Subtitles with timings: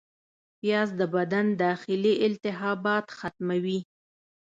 [0.59, 3.79] پیاز د بدن داخلي التهابات ختموي